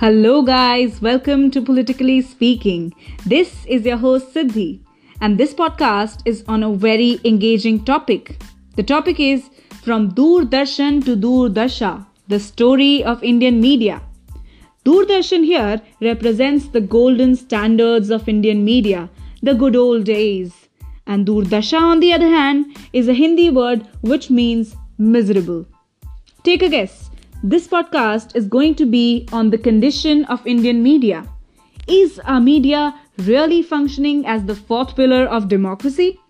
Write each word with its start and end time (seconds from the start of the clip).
Hello, 0.00 0.40
guys. 0.40 1.02
Welcome 1.02 1.50
to 1.50 1.60
Politically 1.60 2.22
Speaking. 2.22 2.94
This 3.26 3.66
is 3.66 3.84
your 3.84 3.98
host, 3.98 4.32
Siddhi, 4.32 4.80
and 5.20 5.36
this 5.36 5.52
podcast 5.52 6.22
is 6.24 6.42
on 6.48 6.62
a 6.62 6.72
very 6.72 7.20
engaging 7.26 7.84
topic. 7.84 8.42
The 8.76 8.82
topic 8.82 9.20
is 9.20 9.50
From 9.82 10.12
Doordarshan 10.12 11.04
to 11.04 11.16
Doordasha, 11.16 12.06
the 12.28 12.40
story 12.40 13.04
of 13.04 13.22
Indian 13.22 13.60
media. 13.60 14.00
Doordarshan 14.86 15.44
here 15.44 15.82
represents 16.00 16.68
the 16.68 16.80
golden 16.80 17.36
standards 17.36 18.08
of 18.08 18.26
Indian 18.26 18.64
media, 18.64 19.10
the 19.42 19.52
good 19.52 19.76
old 19.76 20.04
days. 20.04 20.54
And 21.06 21.26
Doordasha, 21.26 21.78
on 21.78 22.00
the 22.00 22.14
other 22.14 22.30
hand, 22.30 22.74
is 22.94 23.06
a 23.06 23.12
Hindi 23.12 23.50
word 23.50 23.86
which 24.00 24.30
means 24.30 24.74
miserable. 24.96 25.66
Take 26.42 26.62
a 26.62 26.70
guess. 26.70 27.09
This 27.42 27.66
podcast 27.66 28.36
is 28.36 28.46
going 28.46 28.74
to 28.74 28.84
be 28.84 29.26
on 29.32 29.48
the 29.48 29.56
condition 29.56 30.26
of 30.26 30.46
Indian 30.46 30.82
media. 30.82 31.26
Is 31.88 32.18
our 32.26 32.38
media 32.38 32.94
really 33.16 33.62
functioning 33.62 34.26
as 34.26 34.44
the 34.44 34.54
fourth 34.54 34.94
pillar 34.94 35.24
of 35.24 35.48
democracy? 35.48 36.20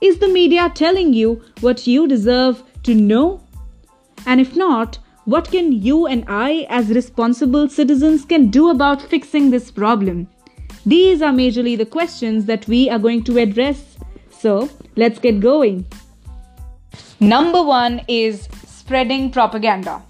Is 0.00 0.18
the 0.18 0.28
media 0.28 0.72
telling 0.74 1.12
you 1.12 1.42
what 1.60 1.86
you 1.86 2.08
deserve 2.08 2.62
to 2.84 2.94
know? 2.94 3.42
And 4.24 4.40
if 4.40 4.56
not, 4.56 4.98
what 5.26 5.50
can 5.50 5.72
you 5.72 6.06
and 6.06 6.24
I 6.26 6.66
as 6.70 6.88
responsible 6.88 7.68
citizens 7.68 8.24
can 8.24 8.48
do 8.48 8.70
about 8.70 9.02
fixing 9.02 9.50
this 9.50 9.70
problem? 9.70 10.26
These 10.86 11.20
are 11.20 11.32
majorly 11.32 11.76
the 11.76 11.84
questions 11.84 12.46
that 12.46 12.66
we 12.66 12.88
are 12.88 12.98
going 12.98 13.24
to 13.24 13.36
address. 13.36 13.98
So, 14.30 14.70
let's 14.96 15.18
get 15.18 15.40
going. 15.40 15.84
Number 17.20 17.62
1 17.62 18.06
is 18.08 18.48
spreading 18.66 19.30
propaganda. 19.30 20.02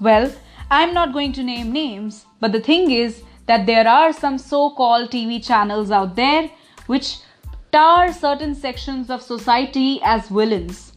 Well, 0.00 0.32
I'm 0.70 0.94
not 0.94 1.12
going 1.12 1.32
to 1.32 1.42
name 1.42 1.72
names, 1.72 2.24
but 2.38 2.52
the 2.52 2.60
thing 2.60 2.92
is 2.92 3.22
that 3.46 3.66
there 3.66 3.88
are 3.88 4.12
some 4.12 4.38
so 4.38 4.70
called 4.70 5.10
TV 5.10 5.44
channels 5.44 5.90
out 5.90 6.14
there 6.14 6.48
which 6.86 7.16
tar 7.72 8.12
certain 8.12 8.54
sections 8.54 9.10
of 9.10 9.22
society 9.22 10.00
as 10.04 10.28
villains. 10.28 10.92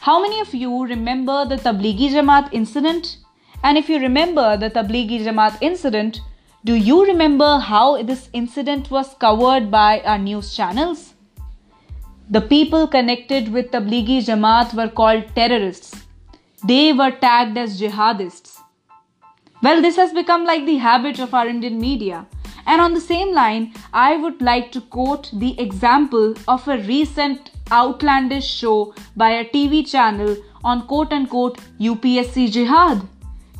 How 0.00 0.20
many 0.20 0.40
of 0.40 0.52
you 0.54 0.86
remember 0.86 1.44
the 1.44 1.56
Tablighi 1.56 2.10
Jamaat 2.10 2.48
incident? 2.52 3.18
And 3.62 3.78
if 3.78 3.88
you 3.88 4.00
remember 4.00 4.56
the 4.56 4.70
Tablighi 4.70 5.20
Jamaat 5.24 5.58
incident, 5.60 6.20
do 6.64 6.74
you 6.74 7.04
remember 7.06 7.60
how 7.60 8.02
this 8.02 8.28
incident 8.32 8.90
was 8.90 9.14
covered 9.14 9.70
by 9.70 10.00
our 10.00 10.18
news 10.18 10.56
channels? 10.56 11.14
The 12.28 12.40
people 12.40 12.88
connected 12.88 13.52
with 13.52 13.70
Tablighi 13.70 14.18
Jamaat 14.24 14.74
were 14.74 14.88
called 14.88 15.32
terrorists 15.36 16.05
they 16.66 16.92
were 16.92 17.10
tagged 17.10 17.58
as 17.58 17.80
jihadists. 17.80 18.60
Well, 19.62 19.82
this 19.82 19.96
has 19.96 20.12
become 20.12 20.44
like 20.44 20.66
the 20.66 20.76
habit 20.76 21.18
of 21.18 21.34
our 21.34 21.48
Indian 21.48 21.80
media. 21.80 22.26
And 22.66 22.80
on 22.80 22.94
the 22.94 23.00
same 23.00 23.32
line, 23.32 23.74
I 23.92 24.16
would 24.16 24.42
like 24.42 24.72
to 24.72 24.80
quote 24.80 25.30
the 25.32 25.58
example 25.60 26.34
of 26.48 26.66
a 26.66 26.78
recent 26.78 27.52
outlandish 27.70 28.46
show 28.46 28.94
by 29.16 29.30
a 29.30 29.48
TV 29.48 29.88
channel 29.88 30.36
on 30.64 30.86
quote 30.86 31.12
unquote 31.12 31.58
UPSC 31.80 32.50
jihad. 32.50 33.06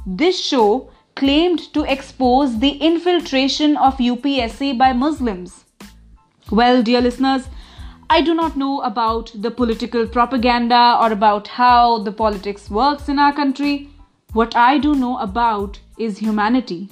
This 0.07 0.39
show 0.45 0.91
claimed 1.15 1.73
to 1.73 1.85
expose 1.85 2.59
the 2.59 2.73
infiltration 2.89 3.77
of 3.77 3.97
UPSC 3.99 4.77
by 4.77 4.93
Muslims. 4.93 5.65
Well, 6.51 6.83
dear 6.83 7.01
listeners, 7.01 7.49
I 8.09 8.21
do 8.23 8.35
not 8.35 8.57
know 8.57 8.83
about 8.83 9.33
the 9.35 9.51
political 9.51 10.07
propaganda 10.07 10.97
or 11.01 11.11
about 11.11 11.49
how 11.49 11.99
the 11.99 12.13
politics 12.13 12.71
works 12.71 13.09
in 13.09 13.19
our 13.19 13.33
country. 13.33 13.91
What 14.33 14.55
I 14.55 14.79
do 14.79 14.95
know 14.95 15.19
about 15.19 15.81
is 15.99 16.19
humanity. 16.19 16.89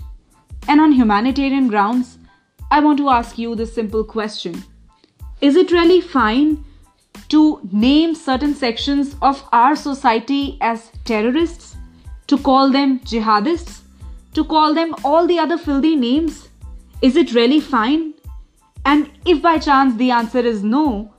And 0.66 0.80
on 0.80 0.90
humanitarian 0.90 1.68
grounds, 1.68 2.18
I 2.68 2.80
want 2.80 2.98
to 2.98 3.10
ask 3.10 3.38
you 3.38 3.54
this 3.54 3.72
simple 3.72 4.02
question 4.02 4.64
Is 5.40 5.54
it 5.54 5.70
really 5.70 6.00
fine 6.00 6.64
to 7.28 7.60
name 7.70 8.16
certain 8.16 8.54
sections 8.54 9.14
of 9.22 9.44
our 9.52 9.76
society 9.76 10.58
as 10.60 10.90
terrorists? 11.04 11.76
To 12.26 12.38
call 12.38 12.70
them 12.70 12.98
jihadists? 13.00 13.82
To 14.32 14.42
call 14.42 14.74
them 14.74 14.96
all 15.04 15.28
the 15.28 15.38
other 15.38 15.58
filthy 15.58 15.94
names? 15.94 16.48
Is 17.02 17.14
it 17.14 17.34
really 17.34 17.60
fine? 17.60 18.13
And 18.84 19.10
if 19.24 19.40
by 19.42 19.58
chance 19.58 19.96
the 19.96 20.10
answer 20.10 20.40
is 20.40 20.62
no, 20.62 21.12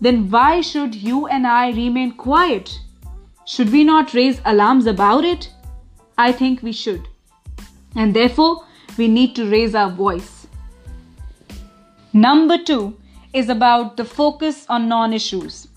then 0.00 0.30
why 0.30 0.60
should 0.60 0.94
you 0.94 1.26
and 1.26 1.46
I 1.46 1.70
remain 1.70 2.12
quiet? 2.12 2.78
Should 3.46 3.70
we 3.70 3.84
not 3.84 4.14
raise 4.14 4.40
alarms 4.44 4.86
about 4.86 5.24
it? 5.24 5.50
I 6.16 6.32
think 6.32 6.62
we 6.62 6.72
should. 6.72 7.08
And 7.96 8.14
therefore, 8.14 8.64
we 8.96 9.08
need 9.08 9.34
to 9.36 9.50
raise 9.50 9.74
our 9.74 9.90
voice. 9.90 10.46
Number 12.12 12.58
two 12.58 12.96
is 13.32 13.48
about 13.48 13.96
the 13.96 14.04
focus 14.04 14.66
on 14.68 14.88
non 14.88 15.12
issues. 15.12 15.68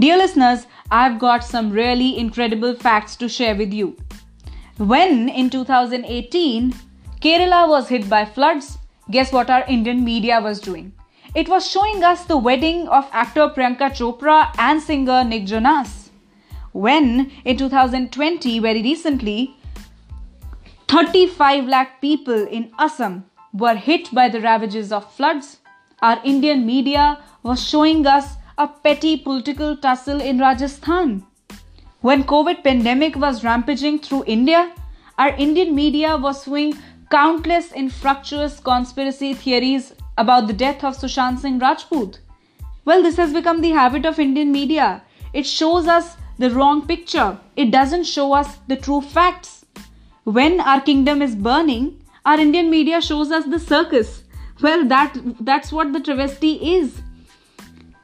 Dear 0.00 0.16
listeners, 0.16 0.66
I've 0.90 1.18
got 1.18 1.44
some 1.44 1.70
really 1.70 2.16
incredible 2.18 2.74
facts 2.74 3.16
to 3.16 3.28
share 3.28 3.56
with 3.56 3.72
you. 3.72 3.96
When 4.76 5.28
in 5.28 5.50
2018 5.50 6.72
Kerala 7.20 7.68
was 7.68 7.88
hit 7.88 8.08
by 8.08 8.24
floods, 8.24 8.78
guess 9.10 9.32
what 9.32 9.50
our 9.50 9.64
Indian 9.66 10.04
media 10.04 10.40
was 10.40 10.60
doing? 10.60 10.92
It 11.34 11.48
was 11.48 11.70
showing 11.70 12.02
us 12.02 12.24
the 12.24 12.36
wedding 12.36 12.88
of 12.88 13.08
actor 13.12 13.48
Priyanka 13.48 13.90
Chopra 13.90 14.52
and 14.58 14.82
singer 14.82 15.24
Nick 15.24 15.46
Jonas. 15.46 16.10
When 16.72 17.30
in 17.44 17.56
2020, 17.56 18.58
very 18.60 18.82
recently, 18.82 19.56
35 20.88 21.66
lakh 21.66 22.00
people 22.00 22.46
in 22.46 22.70
Assam 22.78 23.24
were 23.52 23.74
hit 23.74 24.12
by 24.14 24.28
the 24.28 24.40
ravages 24.40 24.90
of 24.92 25.12
floods, 25.12 25.58
our 26.00 26.20
Indian 26.24 26.64
media 26.64 27.18
was 27.42 27.66
showing 27.66 28.06
us 28.06 28.36
a 28.56 28.68
petty 28.68 29.16
political 29.16 29.76
tussle 29.76 30.20
in 30.20 30.38
Rajasthan. 30.38 31.24
When 32.00 32.24
COVID 32.24 32.62
pandemic 32.62 33.16
was 33.16 33.44
rampaging 33.44 33.98
through 33.98 34.24
India, 34.26 34.72
our 35.18 35.30
Indian 35.30 35.74
media 35.74 36.16
was 36.16 36.44
showing 36.44 36.74
countless 37.10 37.72
infructuous 37.72 38.60
conspiracy 38.60 39.32
theories 39.34 39.94
about 40.18 40.46
the 40.46 40.52
death 40.52 40.84
of 40.84 40.96
Sushant 40.96 41.38
Singh 41.38 41.58
Rajput. 41.58 42.20
Well, 42.84 43.02
this 43.02 43.16
has 43.16 43.32
become 43.32 43.60
the 43.60 43.70
habit 43.70 44.04
of 44.04 44.18
Indian 44.18 44.52
media. 44.52 45.02
It 45.32 45.46
shows 45.46 45.86
us 45.86 46.16
the 46.38 46.50
wrong 46.50 46.86
picture, 46.86 47.38
it 47.56 47.70
doesn't 47.72 48.04
show 48.04 48.32
us 48.32 48.58
the 48.68 48.76
true 48.76 49.00
facts. 49.00 49.64
When 50.24 50.60
our 50.60 50.80
kingdom 50.80 51.20
is 51.20 51.34
burning, 51.34 52.00
our 52.24 52.38
Indian 52.38 52.70
media 52.70 53.00
shows 53.00 53.32
us 53.32 53.44
the 53.44 53.58
circus. 53.58 54.22
Well, 54.60 54.86
that 54.86 55.16
that's 55.40 55.72
what 55.72 55.92
the 55.92 56.00
travesty 56.00 56.74
is. 56.76 57.00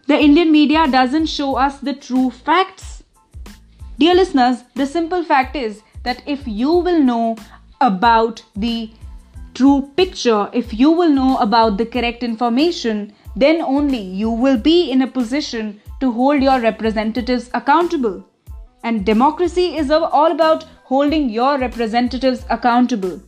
The 0.06 0.18
Indian 0.18 0.50
media 0.50 0.88
doesn't 0.88 1.26
show 1.26 1.56
us 1.56 1.78
the 1.78 1.94
true 1.94 2.30
facts. 2.30 3.04
Dear 3.98 4.14
listeners, 4.14 4.64
the 4.74 4.86
simple 4.86 5.22
fact 5.22 5.54
is 5.54 5.82
that 6.02 6.22
if 6.26 6.46
you 6.46 6.72
will 6.72 7.00
know 7.00 7.36
about 7.80 8.42
the 8.56 8.90
true 9.54 9.90
picture, 9.96 10.48
if 10.52 10.74
you 10.74 10.90
will 10.90 11.10
know 11.10 11.36
about 11.38 11.76
the 11.76 11.86
correct 11.86 12.22
information, 12.22 13.12
then 13.36 13.60
only 13.60 14.00
you 14.00 14.30
will 14.30 14.56
be 14.56 14.90
in 14.90 15.02
a 15.02 15.06
position 15.06 15.80
to 16.00 16.10
hold 16.12 16.42
your 16.42 16.60
representatives 16.60 17.50
accountable. 17.54 18.24
And 18.82 19.06
democracy 19.06 19.76
is 19.76 19.90
all 19.90 20.32
about 20.32 20.64
holding 20.84 21.30
your 21.30 21.58
representatives 21.58 22.44
accountable. 22.50 23.20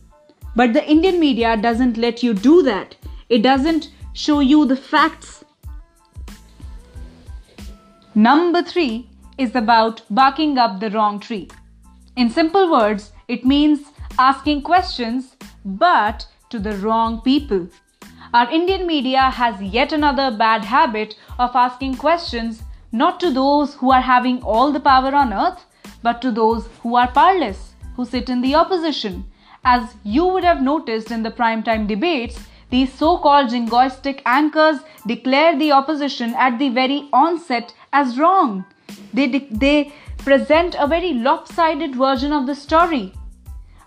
But 0.55 0.73
the 0.73 0.87
Indian 0.89 1.19
media 1.19 1.57
doesn't 1.57 1.97
let 1.97 2.21
you 2.23 2.33
do 2.33 2.61
that. 2.63 2.95
It 3.29 3.41
doesn't 3.41 3.91
show 4.13 4.39
you 4.39 4.65
the 4.65 4.75
facts. 4.75 5.43
Number 8.15 8.63
three 8.63 9.09
is 9.37 9.55
about 9.55 10.01
barking 10.09 10.57
up 10.57 10.79
the 10.79 10.89
wrong 10.89 11.19
tree. 11.19 11.49
In 12.15 12.29
simple 12.29 12.71
words, 12.71 13.11
it 13.27 13.45
means 13.45 13.81
asking 14.19 14.63
questions 14.63 15.35
but 15.63 16.25
to 16.49 16.57
the 16.57 16.75
wrong 16.77 17.21
people. 17.21 17.67
Our 18.33 18.49
Indian 18.51 18.87
media 18.87 19.29
has 19.29 19.61
yet 19.61 19.93
another 19.93 20.35
bad 20.35 20.65
habit 20.65 21.15
of 21.37 21.55
asking 21.55 21.97
questions 21.97 22.63
not 22.91 23.19
to 23.19 23.31
those 23.31 23.75
who 23.75 23.91
are 23.91 24.01
having 24.01 24.41
all 24.41 24.71
the 24.71 24.79
power 24.79 25.13
on 25.13 25.33
earth, 25.33 25.65
but 26.01 26.21
to 26.23 26.31
those 26.31 26.67
who 26.81 26.95
are 26.95 27.11
powerless, 27.11 27.73
who 27.95 28.05
sit 28.05 28.29
in 28.29 28.41
the 28.41 28.55
opposition. 28.55 29.23
As 29.63 29.95
you 30.03 30.25
would 30.25 30.43
have 30.43 30.61
noticed 30.61 31.11
in 31.11 31.21
the 31.21 31.31
primetime 31.31 31.87
debates, 31.87 32.39
these 32.69 32.91
so 32.91 33.17
called 33.17 33.49
jingoistic 33.49 34.21
anchors 34.25 34.79
declare 35.05 35.57
the 35.57 35.71
opposition 35.71 36.33
at 36.35 36.57
the 36.57 36.69
very 36.69 37.07
onset 37.13 37.73
as 37.93 38.17
wrong. 38.17 38.65
They, 39.13 39.27
de- 39.27 39.47
they 39.51 39.93
present 40.17 40.75
a 40.79 40.87
very 40.87 41.13
lopsided 41.13 41.95
version 41.95 42.33
of 42.33 42.47
the 42.47 42.55
story 42.55 43.13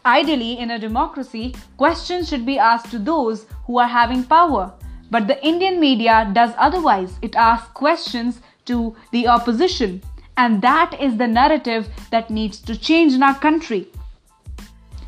Ideally, 0.05 0.58
in 0.58 0.70
a 0.70 0.79
democracy, 0.79 1.55
questions 1.76 2.29
should 2.29 2.47
be 2.47 2.58
asked 2.58 2.91
to 2.91 2.99
those 2.99 3.47
who 3.67 3.79
are 3.79 3.88
having 3.88 4.25
power. 4.25 4.73
But 5.11 5.26
the 5.26 5.44
Indian 5.44 5.79
media 5.79 6.31
does 6.32 6.52
otherwise. 6.56 7.19
It 7.20 7.37
asks 7.37 7.69
questions 7.73 8.41
to 8.67 8.97
the 9.12 9.26
opposition. 9.29 10.02
And 10.37 10.62
that 10.62 10.99
is 10.99 11.17
the 11.17 11.26
narrative 11.26 11.88
that 12.11 12.31
needs 12.31 12.61
to 12.61 12.79
change 12.79 13.12
in 13.12 13.23
our 13.23 13.38
country. 13.38 13.88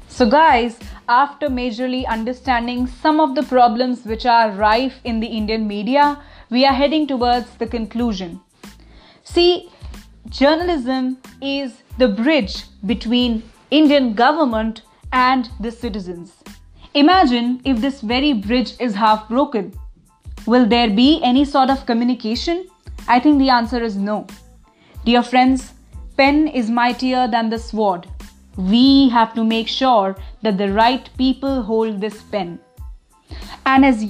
So, 0.08 0.28
guys, 0.28 0.78
after 1.08 1.48
majorly 1.48 2.06
understanding 2.06 2.86
some 2.86 3.18
of 3.18 3.34
the 3.34 3.42
problems 3.42 4.04
which 4.04 4.26
are 4.26 4.50
rife 4.50 5.00
in 5.04 5.20
the 5.20 5.26
Indian 5.26 5.66
media, 5.66 6.22
we 6.50 6.66
are 6.66 6.74
heading 6.74 7.06
towards 7.06 7.50
the 7.56 7.66
conclusion. 7.66 8.40
See, 9.24 9.70
journalism 10.28 11.16
is 11.40 11.82
the 11.96 12.08
bridge 12.08 12.64
between 12.84 13.42
Indian 13.72 14.12
government 14.12 14.82
and 15.12 15.48
the 15.58 15.70
citizens. 15.70 16.32
Imagine 16.92 17.62
if 17.64 17.80
this 17.80 18.02
very 18.02 18.34
bridge 18.34 18.74
is 18.78 18.94
half 18.94 19.26
broken. 19.30 19.72
Will 20.46 20.66
there 20.66 20.90
be 20.90 21.22
any 21.22 21.46
sort 21.46 21.70
of 21.70 21.86
communication? 21.86 22.66
I 23.08 23.18
think 23.18 23.38
the 23.38 23.48
answer 23.48 23.82
is 23.82 23.96
no. 23.96 24.26
Dear 25.06 25.22
friends, 25.22 25.72
pen 26.18 26.48
is 26.48 26.68
mightier 26.68 27.26
than 27.26 27.48
the 27.48 27.58
sword. 27.58 28.06
We 28.58 29.08
have 29.08 29.32
to 29.36 29.42
make 29.42 29.68
sure 29.68 30.16
that 30.42 30.58
the 30.58 30.70
right 30.70 31.08
people 31.16 31.62
hold 31.62 31.98
this 31.98 32.20
pen. 32.24 32.60
And 33.64 33.86
as 33.86 34.04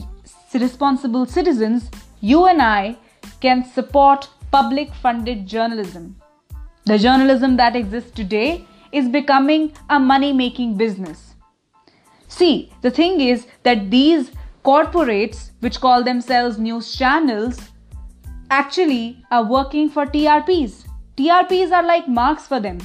responsible 0.54 1.24
citizens, 1.24 1.88
you 2.20 2.46
and 2.46 2.60
I 2.60 2.96
can 3.40 3.64
support 3.64 4.28
public 4.50 4.92
funded 4.92 5.46
journalism. 5.46 6.16
The 6.84 6.98
journalism 6.98 7.56
that 7.58 7.76
exists 7.76 8.10
today 8.10 8.66
is 8.92 9.08
becoming 9.08 9.72
a 9.88 9.98
money 9.98 10.32
making 10.32 10.76
business. 10.76 11.34
See, 12.28 12.72
the 12.82 12.90
thing 12.90 13.20
is 13.20 13.46
that 13.62 13.90
these 13.90 14.30
corporates, 14.64 15.50
which 15.60 15.80
call 15.80 16.02
themselves 16.02 16.58
news 16.58 16.94
channels, 16.96 17.58
actually 18.50 19.22
are 19.30 19.44
working 19.44 19.88
for 19.88 20.06
TRPs. 20.06 20.84
TRPs 21.16 21.72
are 21.72 21.82
like 21.82 22.08
marks 22.08 22.46
for 22.46 22.60
them. 22.60 22.78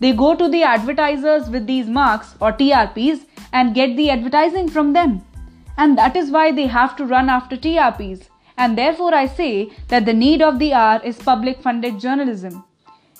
They 0.00 0.12
go 0.12 0.34
to 0.34 0.48
the 0.48 0.62
advertisers 0.62 1.48
with 1.48 1.66
these 1.66 1.86
marks 1.86 2.34
or 2.40 2.52
TRPs 2.52 3.24
and 3.52 3.74
get 3.74 3.96
the 3.96 4.10
advertising 4.10 4.68
from 4.68 4.92
them. 4.92 5.24
And 5.76 5.98
that 5.98 6.16
is 6.16 6.30
why 6.30 6.52
they 6.52 6.66
have 6.66 6.96
to 6.96 7.04
run 7.04 7.28
after 7.28 7.56
TRPs. 7.56 8.28
And 8.56 8.76
therefore, 8.76 9.14
I 9.14 9.26
say 9.26 9.70
that 9.88 10.04
the 10.04 10.12
need 10.12 10.42
of 10.42 10.58
the 10.58 10.72
hour 10.72 11.00
is 11.04 11.16
public 11.16 11.60
funded 11.62 12.00
journalism. 12.00 12.64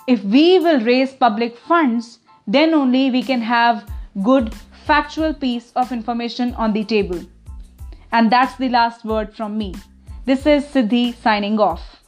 If 0.09 0.25
we 0.25 0.59
will 0.59 0.81
raise 0.81 1.13
public 1.13 1.57
funds, 1.57 2.19
then 2.49 2.73
only 2.73 3.11
we 3.11 3.23
can 3.23 3.43
have 3.43 3.87
good 4.23 4.55
factual 4.87 5.35
piece 5.35 5.71
of 5.77 5.93
information 5.93 6.55
on 6.55 6.73
the 6.73 6.83
table. 6.83 7.21
And 8.11 8.33
that's 8.33 8.57
the 8.57 8.71
last 8.71 9.05
word 9.05 9.37
from 9.37 9.59
me. 9.59 9.75
This 10.25 10.47
is 10.47 10.65
Siddhi 10.65 11.15
signing 11.23 11.61
off. 11.61 12.03